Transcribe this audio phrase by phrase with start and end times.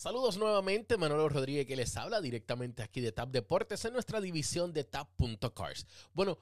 [0.00, 4.72] Saludos nuevamente, Manolo Rodríguez que les habla directamente aquí de TAP Deportes en nuestra división
[4.72, 5.86] de TAP.cars.
[6.14, 6.38] Bueno,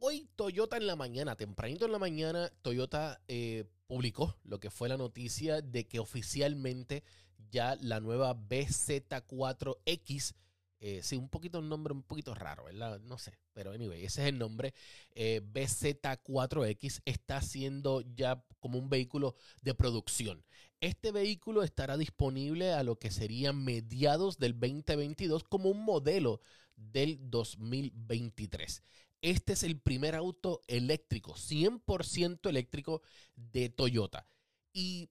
[0.00, 4.88] hoy Toyota en la mañana, tempranito en la mañana, Toyota eh, publicó lo que fue
[4.88, 7.04] la noticia de que oficialmente
[7.50, 10.34] ya la nueva BZ4X
[10.80, 13.00] eh, sí, un poquito un nombre un poquito raro, ¿verdad?
[13.00, 14.74] No sé, pero anyway, ese es el nombre.
[15.10, 20.44] Eh, BZ4X está siendo ya como un vehículo de producción.
[20.80, 26.40] Este vehículo estará disponible a lo que serían mediados del 2022 como un modelo
[26.76, 28.82] del 2023.
[29.20, 33.02] Este es el primer auto eléctrico, 100% eléctrico
[33.34, 34.26] de Toyota.
[34.72, 35.10] Y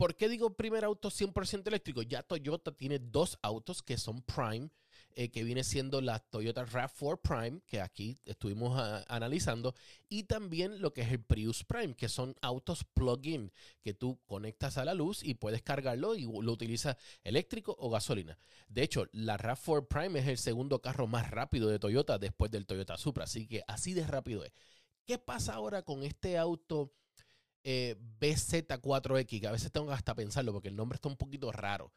[0.00, 2.00] ¿Por qué digo primer auto 100% eléctrico?
[2.00, 4.70] Ya Toyota tiene dos autos que son Prime,
[5.16, 9.74] eh, que viene siendo la Toyota RAV4 Prime, que aquí estuvimos ah, analizando,
[10.08, 14.78] y también lo que es el Prius Prime, que son autos plug-in, que tú conectas
[14.78, 18.38] a la luz y puedes cargarlo y lo utilizas eléctrico o gasolina.
[18.68, 22.66] De hecho, la RAV4 Prime es el segundo carro más rápido de Toyota después del
[22.66, 24.52] Toyota Supra, así que así de rápido es.
[25.04, 26.92] ¿Qué pasa ahora con este auto?
[27.62, 31.92] Eh, BZ4X, que a veces tengo hasta pensarlo porque el nombre está un poquito raro.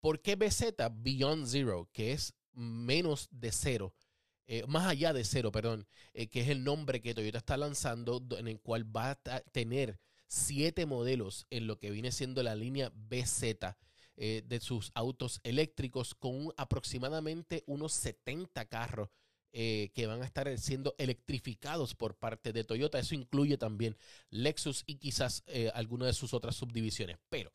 [0.00, 3.94] ¿Por qué BZ Beyond Zero, que es menos de cero?
[4.46, 8.22] Eh, más allá de cero, perdón, eh, que es el nombre que Toyota está lanzando,
[8.38, 12.92] en el cual va a tener siete modelos en lo que viene siendo la línea
[12.94, 13.76] BZ
[14.16, 19.10] de sus autos eléctricos con aproximadamente unos 70 carros
[19.50, 22.98] eh, que van a estar siendo electrificados por parte de Toyota.
[22.98, 23.96] Eso incluye también
[24.28, 27.16] Lexus y quizás eh, alguna de sus otras subdivisiones.
[27.30, 27.50] Pero,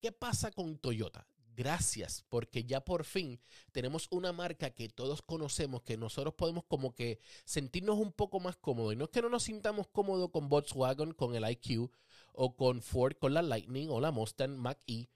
[0.00, 1.26] ¿qué pasa con Toyota?
[1.58, 3.40] Gracias, porque ya por fin
[3.72, 8.56] tenemos una marca que todos conocemos, que nosotros podemos como que sentirnos un poco más
[8.56, 8.92] cómodos.
[8.92, 11.90] Y no es que no nos sintamos cómodos con Volkswagen, con el IQ,
[12.32, 15.08] o con Ford, con la Lightning, o la Mustang Mach-E,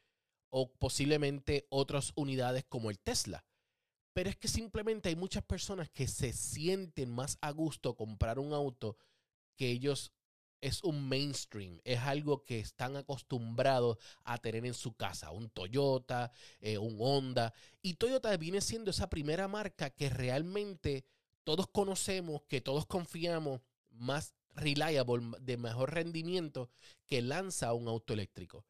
[0.48, 3.44] o posiblemente otras unidades como el Tesla.
[4.12, 8.52] Pero es que simplemente hay muchas personas que se sienten más a gusto comprar un
[8.52, 8.96] auto
[9.56, 10.12] que ellos
[10.62, 16.32] es un mainstream, es algo que están acostumbrados a tener en su casa, un Toyota,
[16.60, 17.52] eh, un Honda.
[17.82, 21.04] Y Toyota viene siendo esa primera marca que realmente
[21.44, 26.70] todos conocemos, que todos confiamos, más reliable, de mejor rendimiento,
[27.06, 28.64] que lanza un auto eléctrico.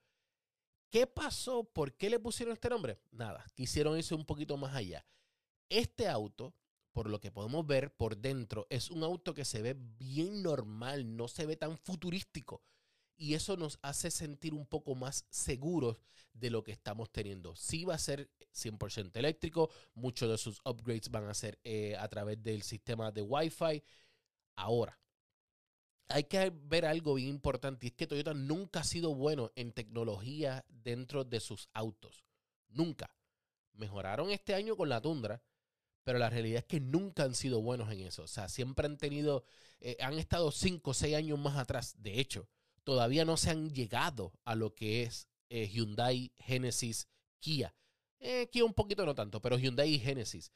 [0.89, 1.65] ¿Qué pasó?
[1.65, 2.99] ¿Por qué le pusieron este nombre?
[3.11, 5.05] Nada, quisieron irse un poquito más allá.
[5.69, 6.55] Este auto,
[6.93, 11.17] por lo que podemos ver por dentro, es un auto que se ve bien normal,
[11.17, 12.63] no se ve tan futurístico.
[13.17, 15.99] Y eso nos hace sentir un poco más seguros
[16.33, 17.55] de lo que estamos teniendo.
[17.57, 22.09] Sí va a ser 100% eléctrico, muchos de sus upgrades van a ser eh, a
[22.09, 23.83] través del sistema de Wi-Fi.
[24.57, 24.99] Ahora,
[26.09, 29.73] hay que ver algo bien importante y es que Toyota nunca ha sido bueno en
[29.73, 32.25] tecnología dentro de sus autos.
[32.69, 33.15] Nunca.
[33.75, 35.43] Mejoraron este año con la Tundra,
[36.05, 38.25] pero la realidad es que nunca han sido buenos en eso.
[38.25, 39.45] O sea, siempre han tenido,
[39.81, 41.95] eh, han estado cinco o seis años más atrás.
[41.99, 42.49] De hecho,
[42.85, 47.09] todavía no se han llegado a lo que es eh, Hyundai, Genesis,
[47.39, 47.75] Kia.
[48.19, 50.53] Eh, Kia un poquito no tanto, pero Hyundai Genesis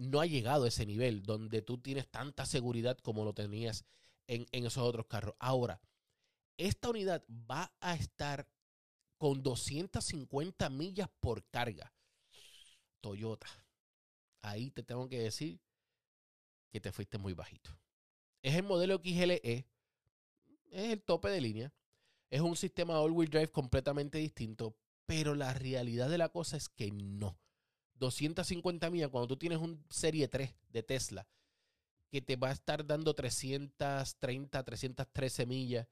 [0.00, 3.84] no ha llegado a ese nivel donde tú tienes tanta seguridad como lo tenías
[4.26, 5.36] en, en esos otros carros.
[5.38, 5.80] Ahora,
[6.56, 8.48] esta unidad va a estar
[9.16, 11.94] con 250 millas por carga.
[13.00, 13.46] Toyota
[14.42, 15.60] ahí te tengo que decir
[16.70, 17.70] que te fuiste muy bajito.
[18.42, 19.64] Es el modelo XLE, es
[20.70, 21.72] el tope de línea,
[22.30, 26.90] es un sistema all-wheel drive completamente distinto, pero la realidad de la cosa es que
[26.90, 27.38] no.
[27.94, 31.28] 250 millas, cuando tú tienes un Serie 3 de Tesla,
[32.10, 35.86] que te va a estar dando 330, 313 millas.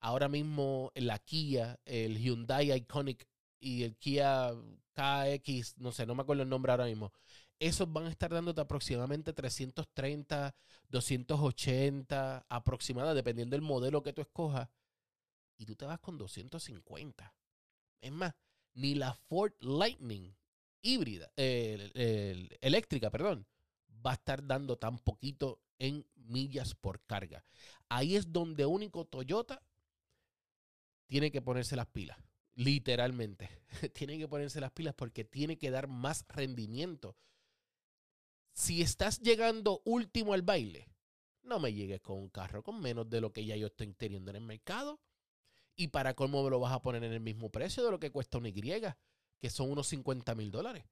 [0.00, 3.26] Ahora mismo la Kia, el Hyundai Iconic
[3.58, 4.52] y el Kia
[4.92, 7.12] KX, no sé, no me acuerdo el nombre ahora mismo,
[7.58, 10.54] esos van a estar dándote aproximadamente 330,
[10.88, 14.68] 280 aproximadamente, dependiendo del modelo que tú escojas.
[15.56, 17.34] Y tú te vas con 250.
[18.00, 18.34] Es más,
[18.74, 20.32] ni la Ford Lightning
[20.82, 23.46] híbrida, eléctrica, perdón,
[24.04, 27.44] va a estar dando tan poquito en millas por carga.
[27.88, 29.62] Ahí es donde único Toyota
[31.06, 32.18] tiene que ponerse las pilas.
[32.54, 33.50] Literalmente.
[33.94, 37.16] tiene que ponerse las pilas porque tiene que dar más rendimiento
[38.58, 40.88] si estás llegando último al baile,
[41.42, 44.32] no me llegues con un carro con menos de lo que ya yo estoy teniendo
[44.32, 45.00] en el mercado.
[45.76, 48.10] Y para cómo me lo vas a poner en el mismo precio de lo que
[48.10, 48.62] cuesta una Y,
[49.38, 50.84] que son unos 50 mil dólares.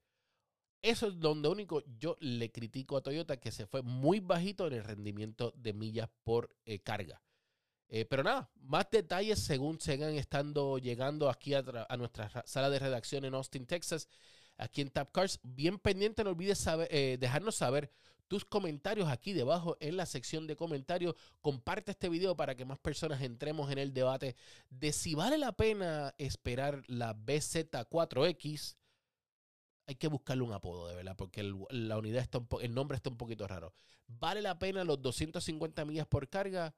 [0.81, 4.75] Eso es donde único yo le critico a Toyota que se fue muy bajito en
[4.75, 7.21] el rendimiento de millas por eh, carga.
[7.89, 11.63] Eh, pero nada, más detalles según sigan estando llegando aquí a,
[11.99, 14.09] nuestra sala de redacción en Austin, Texas,
[14.57, 15.41] aquí en Tap Cars.
[15.43, 17.91] Bien pendiente, no olvides saber, eh, dejarnos saber
[18.29, 21.15] tus comentarios aquí debajo en la sección de comentarios.
[21.41, 24.37] Comparte este video para que más personas entremos en el debate
[24.71, 28.77] de si vale la pena esperar la BZ4X.
[29.89, 33.17] Hay que buscarle un apodo, de verdad, porque la unidad está el nombre está un
[33.17, 33.73] poquito raro.
[34.09, 36.75] ¿Vale la pena los 250 millas por carga?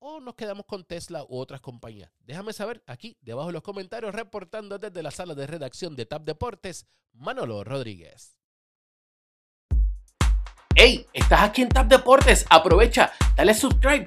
[0.00, 2.10] O nos quedamos con Tesla u otras compañías.
[2.20, 6.24] Déjame saber aquí debajo en los comentarios reportando desde la sala de redacción de TAP
[6.24, 8.38] Deportes, Manolo Rodríguez.
[10.74, 14.06] Hey, estás aquí en TAP Deportes, aprovecha, dale subscribe,